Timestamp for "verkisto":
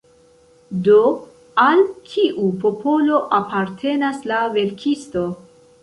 4.61-5.29